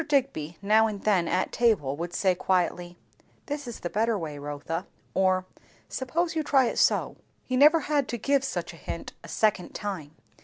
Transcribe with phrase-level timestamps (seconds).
[0.07, 2.97] Digby now and then at table would say quietly,
[3.45, 5.45] "This is the better way, Rotha," or,
[5.89, 9.73] "Suppose you try it so." He never had to give such a hint a second
[9.75, 10.15] time.